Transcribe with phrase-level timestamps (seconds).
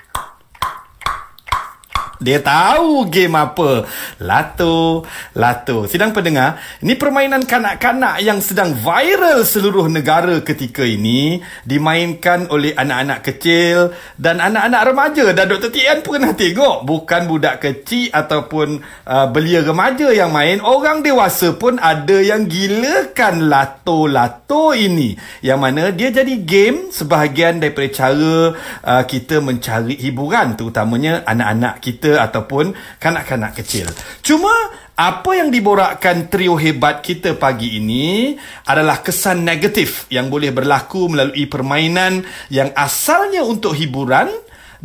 [2.25, 3.85] dia tahu game apa.
[4.17, 5.05] Lato,
[5.37, 5.85] lato.
[5.85, 13.21] Sidang pendengar, ini permainan kanak-kanak yang sedang viral seluruh negara ketika ini dimainkan oleh anak-anak
[13.21, 15.25] kecil dan anak-anak remaja.
[15.37, 15.69] Dan Dr.
[15.69, 21.77] TN pernah tengok bukan budak kecil ataupun uh, belia remaja yang main, orang dewasa pun
[21.77, 25.13] ada yang gilakan lato-lato ini.
[25.45, 32.14] Yang mana dia jadi game sebahagian daripada cara uh, kita mencari hiburan terutamanya anak-anak kita
[32.21, 33.89] ataupun kanak-kanak kecil.
[34.23, 34.51] Cuma
[34.95, 41.51] apa yang diborakkan trio hebat kita pagi ini adalah kesan negatif yang boleh berlaku melalui
[41.51, 44.31] permainan yang asalnya untuk hiburan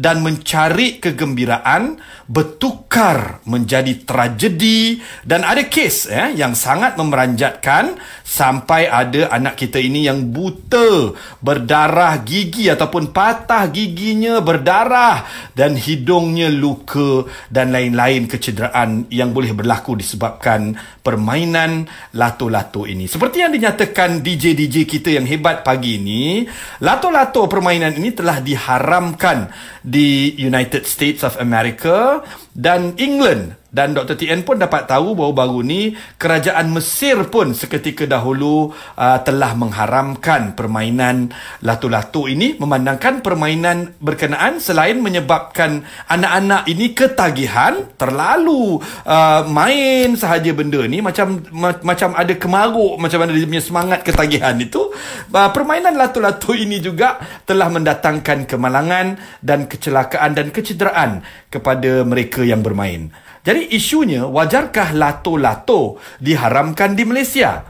[0.01, 4.97] dan mencari kegembiraan bertukar menjadi tragedi
[5.29, 11.13] dan ada kes eh, yang sangat memeranjatkan sampai ada anak kita ini yang buta,
[11.45, 19.99] berdarah gigi ataupun patah giginya berdarah dan hidungnya luka dan lain-lain kecederaan yang boleh berlaku
[19.99, 23.11] disebabkan permainan lato-lato ini.
[23.11, 26.47] Seperti yang dinyatakan DJ-DJ kita yang hebat pagi ini,
[26.79, 29.51] lato-lato permainan ini telah diharamkan
[29.91, 32.23] di United States of America
[32.55, 34.19] dan England dan Dr.
[34.19, 35.81] TN pun dapat tahu baru-baru ni
[36.19, 41.31] kerajaan Mesir pun seketika dahulu uh, telah mengharamkan permainan
[41.63, 50.83] lato-lato ini memandangkan permainan berkenaan selain menyebabkan anak-anak ini ketagihan terlalu uh, main sahaja benda
[50.91, 54.91] ni macam ma- macam ada kemaruk macam mana dia punya semangat ketagihan itu
[55.31, 62.67] uh, permainan lato-lato ini juga telah mendatangkan kemalangan dan kecelakaan dan kecederaan kepada mereka yang
[62.67, 63.15] bermain.
[63.41, 67.65] Jadi isunya wajarkah lato-lato diharamkan di Malaysia?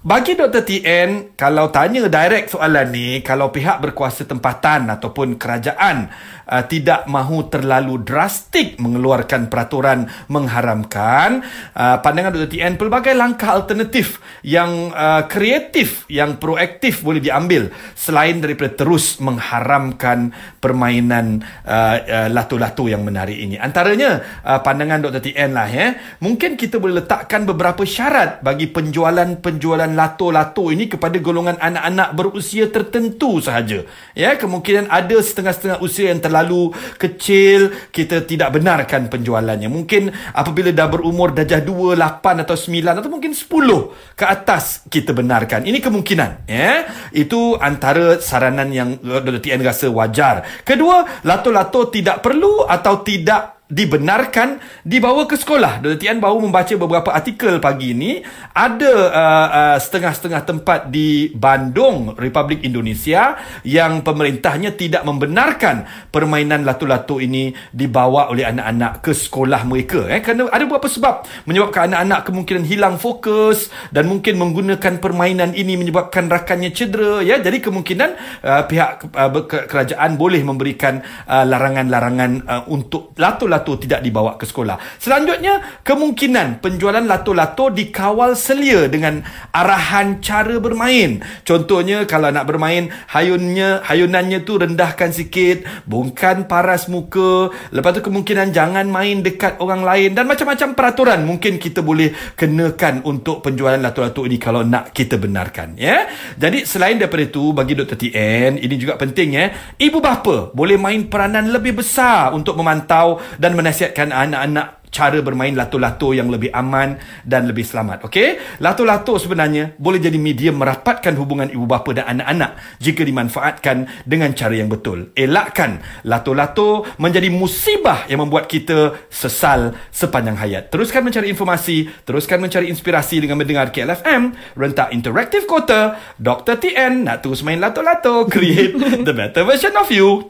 [0.00, 0.64] Bagi Dr.
[0.64, 6.08] TN, kalau tanya direct soalan ni, kalau pihak berkuasa tempatan ataupun kerajaan
[6.48, 11.44] uh, tidak mahu terlalu drastik mengeluarkan peraturan mengharamkan,
[11.76, 12.48] uh, pandangan Dr.
[12.48, 20.32] TN pelbagai langkah alternatif yang uh, kreatif, yang proaktif boleh diambil selain daripada terus mengharamkan
[20.64, 23.60] permainan uh, uh, lato-lato yang menarik ini.
[23.60, 25.28] Antaranya uh, pandangan Dr.
[25.28, 25.92] TN lah ya.
[26.24, 33.38] Mungkin kita boleh letakkan beberapa syarat bagi penjualan-penjualan lato-lato ini kepada golongan anak-anak berusia tertentu
[33.38, 33.84] sahaja.
[34.16, 39.68] Ya, kemungkinan ada setengah-setengah usia yang terlalu kecil, kita tidak benarkan penjualannya.
[39.68, 45.14] Mungkin apabila dah berumur darjah 2, 8 atau 9 atau mungkin 10 ke atas kita
[45.14, 45.68] benarkan.
[45.68, 46.88] Ini kemungkinan, ya.
[47.14, 49.38] Itu antara saranan yang Dr.
[49.38, 50.64] TN rasa wajar.
[50.66, 55.78] Kedua, lato-lato tidak perlu atau tidak dibenarkan dibawa ke sekolah.
[55.78, 55.96] Dr.
[56.02, 58.18] Tian baru membaca beberapa artikel pagi ini.
[58.50, 67.22] Ada uh, uh, setengah-setengah tempat di Bandung, Republik Indonesia yang pemerintahnya tidak membenarkan permainan lato-lato
[67.22, 70.10] ini dibawa oleh anak-anak ke sekolah mereka.
[70.10, 70.18] Eh.
[70.18, 76.26] Kerana ada beberapa sebab menyebabkan anak-anak kemungkinan hilang fokus dan mungkin menggunakan permainan ini menyebabkan
[76.26, 77.22] rakannya cedera.
[77.22, 77.38] Ya.
[77.38, 78.10] Jadi kemungkinan
[78.42, 83.14] uh, pihak uh, kerajaan boleh memberikan uh, larangan-larangan uh, untuk
[83.60, 84.80] lato-lato tidak dibawa ke sekolah.
[84.96, 89.20] Selanjutnya, kemungkinan penjualan lato-lato dikawal selia dengan
[89.52, 91.20] arahan cara bermain.
[91.44, 98.56] Contohnya, kalau nak bermain, hayunnya, hayunannya tu rendahkan sikit, bongkan paras muka, lepas tu kemungkinan
[98.56, 104.24] jangan main dekat orang lain dan macam-macam peraturan mungkin kita boleh kenakan untuk penjualan lato-lato
[104.24, 105.76] ini kalau nak kita benarkan.
[105.76, 106.08] Ya?
[106.40, 107.98] Jadi, selain daripada itu, bagi Dr.
[108.00, 113.49] TN, ini juga penting ya, ibu bapa boleh main peranan lebih besar untuk memantau dan
[113.54, 118.10] menasihatkan anak-anak cara bermain lato-lato yang lebih aman dan lebih selamat.
[118.10, 118.58] Okey?
[118.58, 124.54] Lato-lato sebenarnya boleh jadi medium merapatkan hubungan ibu bapa dan anak-anak jika dimanfaatkan dengan cara
[124.58, 125.14] yang betul.
[125.14, 130.68] Elakkan lato-lato menjadi musibah yang membuat kita sesal sepanjang hayat.
[130.68, 136.58] Teruskan mencari informasi, teruskan mencari inspirasi dengan mendengar KLFM, rentak interaktif kota, Dr.
[136.58, 138.74] TN nak terus main lato-lato, create
[139.06, 140.26] the better version of you.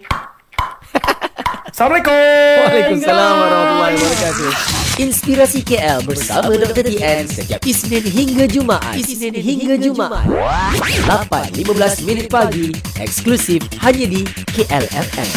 [1.81, 2.13] Assalamualaikum.
[2.13, 4.90] Waalaikumsalam warahmatullahi wabarakatuh.
[5.01, 6.85] Inspirasi KL bersama Dr.
[6.85, 9.01] TN setiap Isnin hingga Jumaat.
[9.01, 10.29] Isnin hingga Jumaat.
[11.09, 12.69] 8.15 minit pagi.
[13.01, 15.29] Eksklusif hanya di KL FM.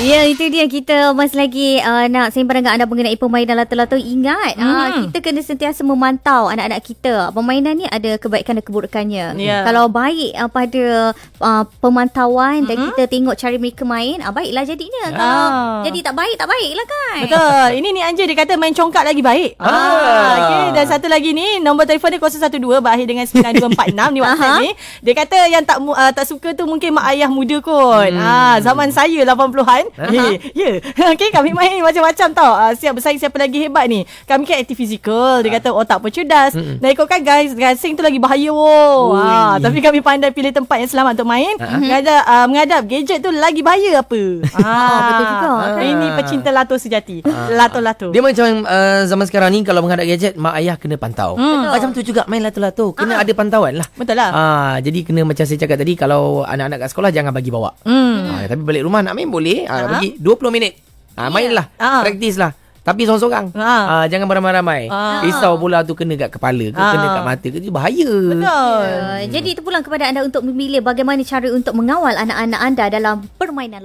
[0.00, 4.00] Ya, itu dia kita masih lagi uh, nak sembang dengan anda mengenai permainan lato-lato.
[4.00, 4.64] Ingat, hmm.
[4.64, 7.28] uh, kita kena sentiasa memantau anak-anak kita.
[7.36, 9.36] Permainan ni ada kebaikan dan keburukannya.
[9.36, 9.68] Ya.
[9.68, 11.12] Kalau baik uh, pada
[11.44, 15.12] uh, pemantauan dan kita tengok cara mereka main, uh, baiklah jadinya.
[15.12, 15.82] Kalau Ah.
[15.84, 17.18] jadi tak baik, tak baiklah kan.
[17.28, 17.68] Betul.
[17.84, 19.50] Ini ni Anja dia kata main congkak lagi baik.
[19.58, 20.38] Ah.
[20.38, 24.70] Okey dan satu lagi ni nombor telefon dia 012 berakhir dengan 9246 ni WhatsApp ni.
[25.02, 28.14] Dia kata yang tak uh, tak suka tu mungkin mak ayah muda kot.
[28.14, 29.84] Ah zaman saya 80-an.
[30.14, 30.70] Eh, ya.
[31.14, 32.52] Okey kami main macam-macam tau.
[32.54, 34.06] Uh, siap bersaing siapa lagi hebat ni.
[34.30, 35.42] Kami kan aktif fizikal.
[35.42, 36.54] Dia kata oh tak apa cerdas.
[36.54, 39.18] Dan ikutkan guys, gasing tu lagi bahaya wo.
[39.18, 41.54] Ah tapi kami pandai pilih tempat yang selamat untuk main.
[41.58, 44.22] Menghadap uh, menghadap gadget tu lagi bahaya apa.
[44.60, 45.50] Ah betul juga.
[45.80, 47.24] Ini pecinta lato sejati.
[47.56, 48.12] Lato-lato.
[48.12, 51.34] Dia macam uh, zaman sekarang ni kalau menghadap gadget mak ayah kena pantau.
[51.34, 51.70] Hmm.
[51.70, 52.92] Macam tu juga main lato-lato.
[52.92, 53.88] Kena ada pantauan lah.
[53.94, 54.30] Betul lah.
[54.30, 57.70] Ah, jadi kena macam saya cakap tadi kalau anak-anak kat sekolah jangan bagi bawa.
[57.86, 58.18] Hmm.
[58.30, 59.64] Ah, tapi balik rumah nak main boleh.
[59.64, 60.76] Ah, bagi 20 minit.
[61.14, 61.66] Ah, mainlah.
[61.76, 62.02] Ah.
[62.04, 62.52] Praktis lah.
[62.80, 63.54] Tapi seorang-seorang.
[63.54, 64.02] Ah.
[64.02, 64.90] Ah, jangan beramai-ramai.
[64.90, 65.22] Ah.
[65.22, 66.90] Risau bola tu kena kat kepala ke, Ah.
[66.90, 68.10] kena kat mata ke, itu bahaya.
[68.10, 68.42] Betul.
[68.42, 73.16] Uh, jadi itu pulang kepada anda untuk memilih bagaimana cara untuk mengawal anak-anak anda dalam
[73.38, 73.78] permainan